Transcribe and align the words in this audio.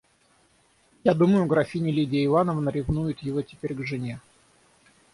Я 1.03 1.13
думаю, 1.13 1.45
графиня 1.45 1.91
Лидия 1.93 2.25
Ивановна 2.25 2.69
ревнует 2.69 3.19
его 3.19 3.43
теперь 3.43 3.75
к 3.75 3.85
жене. 3.85 4.19